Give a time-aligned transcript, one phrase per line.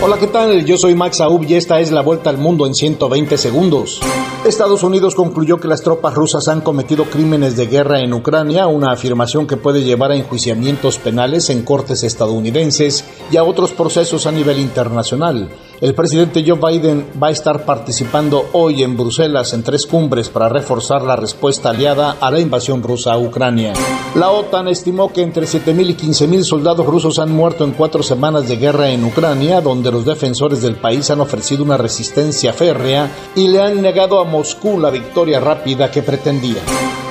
[0.00, 0.64] Hola, ¿qué tal?
[0.64, 4.00] Yo soy Max Aub y esta es la vuelta al mundo en 120 segundos.
[4.48, 8.92] Estados Unidos concluyó que las tropas rusas han cometido crímenes de guerra en Ucrania, una
[8.92, 14.32] afirmación que puede llevar a enjuiciamientos penales en cortes estadounidenses y a otros procesos a
[14.32, 15.50] nivel internacional.
[15.80, 20.48] El presidente Joe Biden va a estar participando hoy en Bruselas en tres cumbres para
[20.48, 23.74] reforzar la respuesta aliada a la invasión rusa a Ucrania.
[24.16, 28.48] La OTAN estimó que entre 7.000 y 15.000 soldados rusos han muerto en cuatro semanas
[28.48, 33.46] de guerra en Ucrania, donde los defensores del país han ofrecido una resistencia férrea y
[33.46, 36.62] le han negado a Moscú la victoria rápida que pretendía.